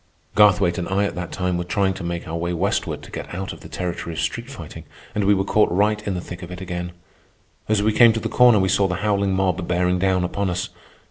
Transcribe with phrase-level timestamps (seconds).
[0.33, 3.35] Garthwaite and I at that time were trying to make our way westward to get
[3.35, 6.41] out of the territory of street fighting, and we were caught right in the thick
[6.41, 6.93] of it again.
[7.69, 10.69] As we came to the corner we saw the howling mob bearing down upon us.